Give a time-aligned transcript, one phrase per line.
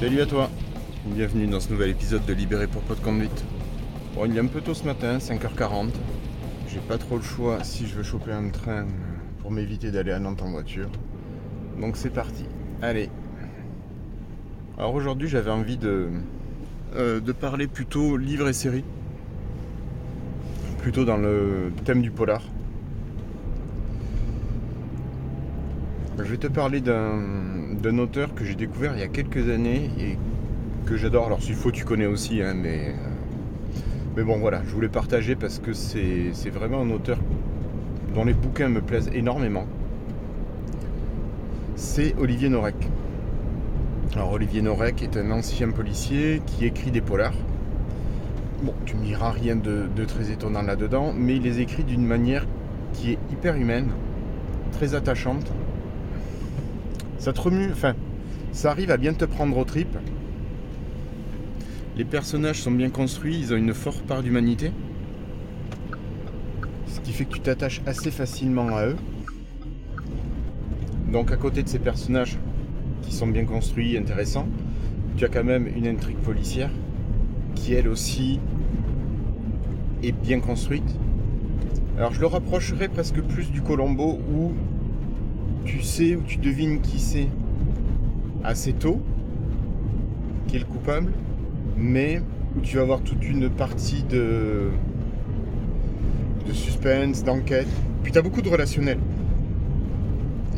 [0.00, 0.48] Salut à toi
[1.04, 3.44] Bienvenue dans ce nouvel épisode de Libéré pour de Conduite.
[4.14, 5.90] Bon, il est un peu tôt ce matin, 5h40.
[6.68, 8.86] J'ai pas trop le choix si je veux choper un train
[9.42, 10.88] pour m'éviter d'aller à Nantes en voiture.
[11.78, 12.46] Donc c'est parti.
[12.80, 13.10] Allez.
[14.78, 16.08] Alors aujourd'hui j'avais envie de,
[16.96, 18.84] euh, de parler plutôt livre et série.
[20.78, 22.42] Plutôt dans le thème du polar.
[26.16, 30.16] Je vais te parler d'un auteur que j'ai découvert il y a quelques années et
[30.86, 31.26] que j'adore.
[31.26, 32.94] Alors s'il faut tu connais aussi, hein, mais,
[34.16, 37.18] euh, bon voilà, je voulais partager parce que c'est vraiment un auteur
[38.14, 39.66] dont les bouquins me plaisent énormément.
[41.76, 42.76] C'est Olivier Norek.
[44.14, 47.36] Alors Olivier Norek est un ancien policier qui écrit des polars.
[48.62, 52.04] Bon, tu me diras rien de, de très étonnant là-dedans, mais il les écrit d'une
[52.04, 52.46] manière
[52.92, 53.88] qui est hyper humaine,
[54.72, 55.50] très attachante
[57.20, 57.94] ça enfin,
[58.50, 59.98] ça arrive à bien te prendre aux tripes.
[61.98, 64.72] Les personnages sont bien construits, ils ont une forte part d'humanité.
[66.86, 68.96] Ce qui fait que tu t'attaches assez facilement à eux.
[71.12, 72.38] Donc à côté de ces personnages
[73.02, 74.48] qui sont bien construits, intéressants,
[75.18, 76.70] tu as quand même une intrigue policière
[77.54, 78.40] qui elle aussi
[80.02, 80.96] est bien construite.
[81.98, 84.54] Alors je le rapprocherai presque plus du Colombo où
[85.64, 87.28] tu sais ou tu devines qui c'est
[88.44, 89.00] assez tôt,
[90.46, 91.12] qui est le coupable,
[91.76, 92.22] mais
[92.56, 94.70] où tu vas avoir toute une partie de,
[96.52, 97.68] suspense, d'enquête.
[98.02, 98.98] Puis tu as beaucoup de relationnel.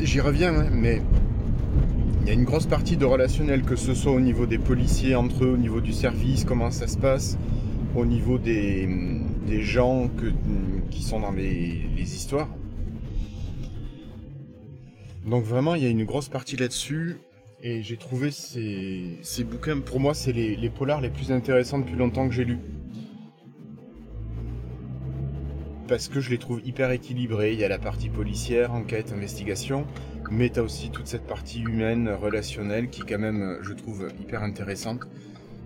[0.00, 1.02] J'y reviens, hein, mais
[2.22, 5.14] il y a une grosse partie de relationnel, que ce soit au niveau des policiers
[5.14, 7.36] entre eux, au niveau du service, comment ça se passe,
[7.94, 8.88] au niveau des,
[9.60, 10.08] gens
[10.90, 12.48] qui sont dans les histoires.
[15.26, 17.16] Donc vraiment, il y a une grosse partie là-dessus.
[17.64, 22.28] Et j'ai trouvé ces, bouquins, pour moi, c'est les, polars les plus intéressants depuis longtemps
[22.28, 22.58] que j'ai lus.
[25.86, 27.52] Parce que je les trouve hyper équilibrés.
[27.52, 29.86] Il y a la partie policière, enquête, investigation.
[30.30, 34.42] Mais tu as aussi toute cette partie humaine, relationnelle, qui quand même, je trouve, hyper
[34.42, 35.02] intéressante.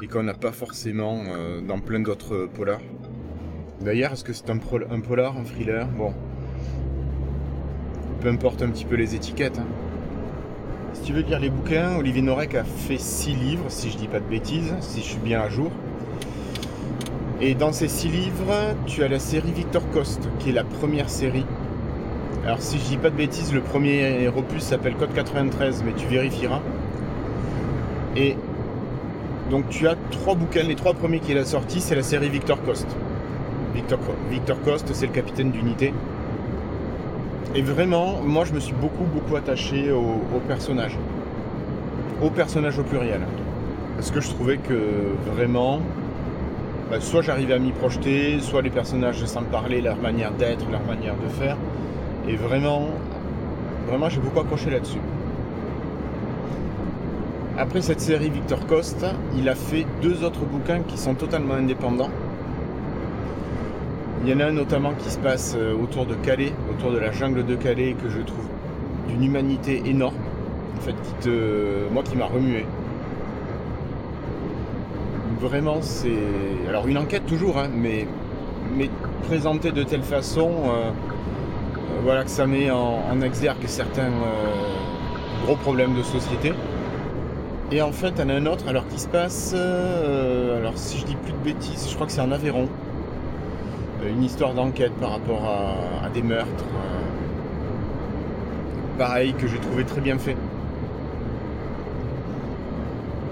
[0.00, 2.80] Et qu'on n'a pas forcément euh, dans plein d'autres polars.
[3.80, 5.88] D'ailleurs, est-ce que c'est un, un polar, un thriller?
[5.88, 6.14] Bon,
[8.20, 9.58] peu importe un petit peu les étiquettes.
[9.58, 9.66] Hein.
[10.92, 14.08] Si tu veux lire les bouquins, Olivier Norek a fait 6 livres, si je dis
[14.08, 15.70] pas de bêtises, si je suis bien à jour.
[17.40, 18.54] Et dans ces 6 livres,
[18.86, 21.46] tu as la série Victor Coste, qui est la première série.
[22.44, 26.06] Alors si je dis pas de bêtises, le premier opus s'appelle Code 93, mais tu
[26.06, 26.60] vérifieras.
[28.16, 28.36] Et
[29.50, 32.62] donc tu as trois bouquins, les trois premiers qu'il a sortis, c'est la série Victor
[32.62, 32.88] Coste.
[33.74, 33.98] Victor,
[34.30, 35.94] Victor Coste, c'est le capitaine d'unité.
[37.52, 40.96] Et vraiment, moi je me suis beaucoup beaucoup attaché au, personnage.
[42.22, 43.22] Au personnage au pluriel.
[43.96, 44.78] Parce que je trouvais que
[45.34, 45.80] vraiment,
[46.90, 50.64] bah, soit j'arrivais à m'y projeter, soit les personnages sans me parler, leur manière d'être,
[50.70, 51.56] leur manière de faire.
[52.28, 52.88] Et vraiment,
[53.88, 55.00] vraiment j'ai beaucoup accroché là-dessus.
[57.58, 59.04] Après cette série Victor Coste,
[59.36, 62.10] il a fait deux autres bouquins qui sont totalement indépendants.
[64.22, 66.98] Il y en a un notamment qui se passe euh, autour de Calais, autour de
[66.98, 68.44] la jungle de Calais, que je trouve
[69.08, 70.16] d'une humanité énorme.
[70.76, 72.66] En fait, qui te, moi qui m'a remué.
[75.40, 76.12] Vraiment, c'est.
[76.68, 78.06] Alors, une enquête toujours, hein, mais,
[78.76, 78.90] mais
[79.26, 80.90] présentée de telle façon, euh, euh,
[82.02, 84.10] voilà, que ça met en, exergue certains
[85.46, 86.52] gros problèmes de société.
[87.72, 89.54] Et en fait, il y en a un autre, alors qui se passe.
[89.54, 92.68] alors, si je dis plus de bêtises, je crois que c'est en Aveyron
[94.08, 95.42] une histoire d'enquête par rapport
[96.04, 96.64] à, des meurtres.
[96.64, 97.00] Euh,
[98.98, 100.36] pareil, que j'ai trouvé très bien fait.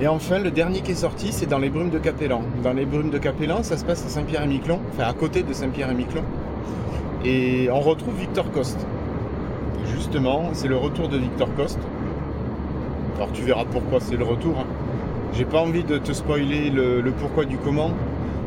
[0.00, 2.42] Et enfin, le dernier qui est sorti, c'est dans les brumes de Capellan.
[2.62, 6.24] Dans les brumes de Capellan, ça se passe à Saint-Pierre-et-Miquelon, enfin à côté de Saint-Pierre-et-Miquelon.
[7.24, 8.84] Et on retrouve Victor Coste.
[9.94, 11.78] Justement, c'est le retour de Victor Coste.
[13.16, 14.58] Alors tu verras pourquoi c'est le retour.
[14.58, 14.66] Hein.
[15.32, 17.90] J'ai pas envie de te spoiler le pourquoi du comment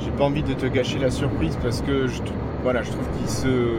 [0.00, 2.20] j'ai pas envie de te gâcher la surprise parce que je,
[2.62, 3.76] voilà, je trouve qu'ils se,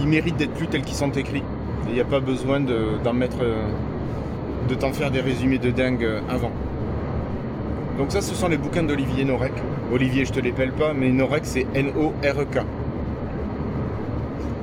[0.00, 1.42] ils méritent d'être plus tels qu'ils sont écrits.
[1.88, 3.38] Il n'y a pas besoin d'en mettre,
[4.68, 6.52] de t'en faire des résumés de dingue avant.
[7.98, 9.52] Donc ça, ce sont les bouquins d'Olivier Norek.
[9.92, 12.64] Olivier, je te l'épelle pas, mais Norek, c'est N-O-R-E-K.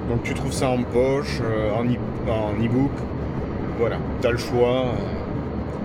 [0.10, 2.92] Donc tu trouves ça en poche, euh, en e-book.
[3.78, 4.86] voilà, tu as le choix.
[4.86, 5.20] Euh,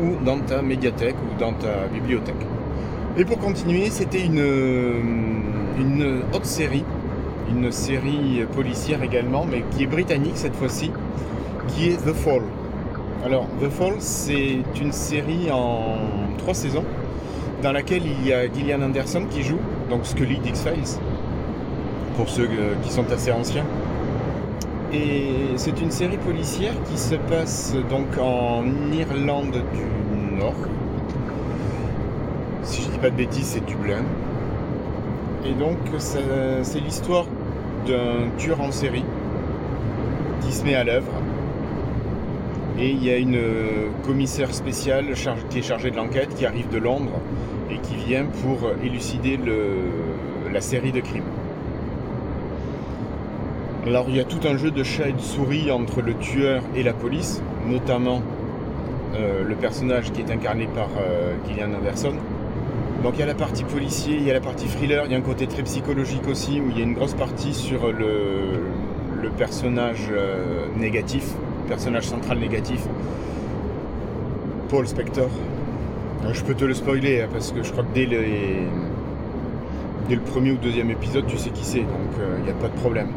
[0.02, 2.35] ou dans ta médiathèque ou dans ta bibliothèque.
[3.16, 5.00] Et pour continuer, c'était une, euh,
[5.78, 6.82] une autre série,
[7.49, 10.90] une série policière également, mais qui est britannique cette fois-ci,
[11.69, 12.43] qui est The Fall.
[13.25, 15.96] Alors, The Fall, c'est une série en
[16.38, 16.82] trois saisons,
[17.62, 20.99] dans laquelle il y a Gillian Anderson qui joue, donc Scully d'X-Files,
[22.17, 23.64] pour ceux euh, qui sont assez anciens.
[24.93, 30.55] Et c'est une série policière qui se passe donc en Irlande du Nord.
[33.00, 34.02] Pas de bêtises, c'est Dublin.
[35.44, 37.26] Et donc c'est l'histoire
[37.87, 39.05] d'un tueur en série
[40.41, 41.12] qui se met à l'œuvre.
[42.79, 43.41] Et il y a une
[44.06, 45.06] commissaire spéciale
[45.50, 47.20] qui est chargée de l'enquête qui arrive de Londres
[47.70, 49.38] et qui vient pour élucider
[50.50, 51.25] la série de crimes.
[53.87, 56.62] Alors il y a tout un jeu de chat et de souris entre le tueur
[56.75, 58.23] et la police, notamment
[59.14, 62.14] euh, le personnage qui est incarné par euh, Gillian Anderson.
[63.04, 65.14] Donc il y a la partie policier, il y a la partie thriller, il y
[65.14, 69.28] a un côté très psychologique aussi où il y a une grosse partie sur le,
[69.36, 71.26] personnage euh, négatif,
[71.68, 72.80] personnage central négatif,
[74.70, 75.28] Paul Spector.
[76.32, 78.64] Je peux te le spoiler hein, parce que je crois que dès, dès
[80.14, 82.80] le premier ou deuxième épisode tu sais qui c'est, donc il n'y a pas de
[82.80, 83.08] problème.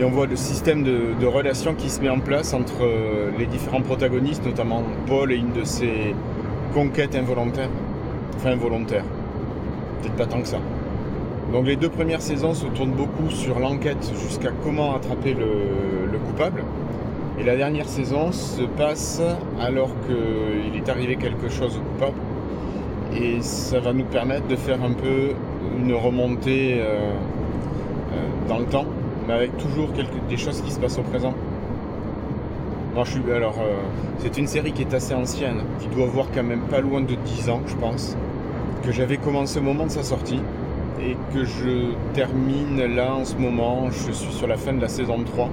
[0.00, 3.30] Et on voit le système de, de relations qui se met en place entre euh,
[3.38, 6.14] les différents protagonistes, notamment Paul et une de ses
[6.76, 7.70] conquêtes involontaires.
[8.36, 9.04] Enfin involontaires.
[10.02, 10.58] Peut-être pas tant que ça.
[11.50, 16.64] Donc les deux premières saisons se tournent beaucoup sur l'enquête jusqu'à comment attraper le, coupable.
[17.38, 19.22] Et la dernière saison se passe
[19.58, 22.18] alors qu'il est arrivé quelque chose au coupable.
[23.18, 25.32] Et ça va nous permettre de faire un peu
[25.78, 27.10] une remontée euh,
[28.12, 28.84] euh, dans le temps
[29.26, 29.88] mais avec toujours
[30.28, 31.34] des choses qui se passent au présent.
[32.98, 33.50] Euh,
[34.18, 37.14] c'est une série qui est assez ancienne, qui doit avoir quand même pas loin de
[37.14, 38.16] 10 ans, je pense,
[38.82, 40.40] que j'avais commencé au moment de sa sortie
[41.02, 43.90] et que je termine là en ce moment.
[43.90, 45.50] Je suis sur la fin de la saison 3.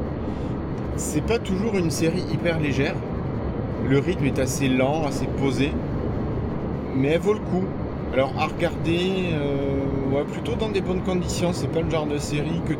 [0.95, 2.95] C'est pas toujours une série hyper légère.
[3.89, 5.71] Le rythme est assez lent, assez posé,
[6.95, 7.65] mais elle vaut le coup.
[8.13, 11.51] Alors à regarder, euh, plutôt dans des bonnes conditions.
[11.51, 12.75] C'est pas le genre de série que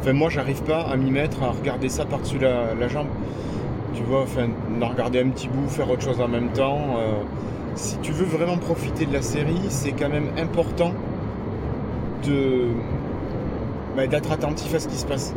[0.00, 3.08] Enfin, moi, j'arrive pas à m'y mettre, à regarder ça par-dessus la, jambe.
[3.94, 4.48] Tu vois, enfin,
[4.80, 6.96] regarder un petit bout, faire autre chose en même temps.
[6.98, 7.12] Euh,
[7.74, 10.92] si tu veux vraiment profiter de la série, c'est quand même important
[12.24, 12.68] de
[13.96, 15.34] bah, d'être attentif à ce qui se passe.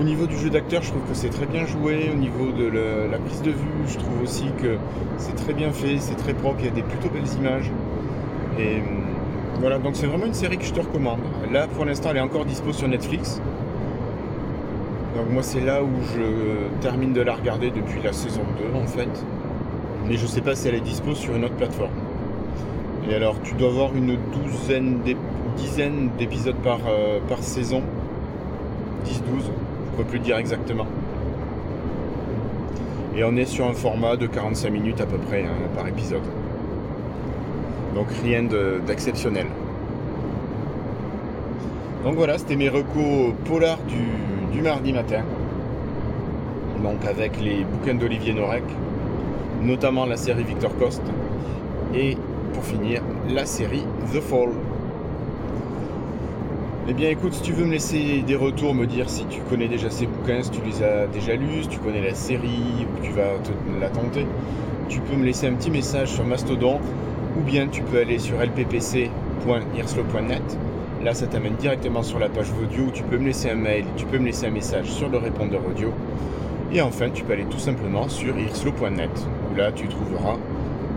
[0.00, 2.10] Au niveau du jeu d'acteur, je trouve que c'est très bien joué.
[2.12, 2.64] Au niveau de
[3.10, 4.76] la, prise de vue, je trouve aussi que
[5.18, 7.70] c'est très bien fait, c'est très propre, il y a des plutôt belles images.
[8.58, 8.82] Et
[9.60, 11.20] voilà, donc c'est vraiment une série que je te recommande.
[11.52, 13.40] Là, pour l'instant, elle est encore dispo sur Netflix.
[15.16, 18.42] Donc moi, c'est là où je termine de la regarder depuis la saison
[18.72, 19.24] 2, en fait.
[20.08, 21.92] Mais je sais pas si elle est dispo sur une autre plateforme.
[23.08, 25.00] Et alors, tu dois avoir une douzaine,
[25.56, 27.82] dizaine d'épisodes par, euh, par saison.
[29.04, 29.12] 10-12,
[29.92, 30.86] je peux plus dire exactement.
[33.14, 36.22] Et on est sur un format de 45 minutes à peu près hein, par épisode.
[37.94, 38.44] Donc rien
[38.86, 39.46] d'exceptionnel.
[42.04, 44.06] Donc voilà, c'était mes recos polars du,
[44.60, 45.22] mardi matin.
[46.82, 48.64] Donc avec les bouquins d'Olivier Norek,
[49.62, 51.02] notamment la série Victor Coste.
[51.94, 52.16] Et
[52.52, 54.50] pour finir, la série The Fall.
[56.88, 59.68] Eh bien écoute, si tu veux me laisser des retours, me dire si tu connais
[59.68, 63.00] déjà ces bouquins, si tu les as déjà lus, si tu connais la série ou
[63.04, 64.26] tu vas te la tenter,
[64.88, 66.80] tu peux me laisser un petit message sur Mastodon
[67.38, 69.12] ou bien tu peux aller sur lppc.irslo.net.
[71.04, 73.84] Là, ça t'amène directement sur la page audio où tu peux me laisser un mail,
[73.96, 75.92] tu peux me laisser un message sur le répondeur audio.
[76.72, 79.10] Et enfin, tu peux aller tout simplement sur irslo.net
[79.50, 80.36] où là, tu trouveras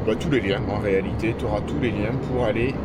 [0.05, 0.61] bah, tous les liens.
[0.69, 2.75] En réalité, tu auras tous les liens pour aller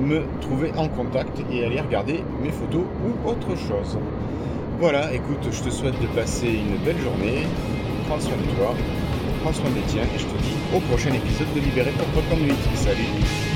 [0.00, 3.98] me trouver en contact et aller regarder mes photos ou autre chose.
[4.80, 7.46] Voilà, écoute, je te souhaite de passer une belle journée.
[8.08, 8.74] Prends soin de toi
[9.42, 12.54] prends soin des tiens et je te dis au prochain épisode de Libéré pour Nuit.
[12.76, 13.51] Salut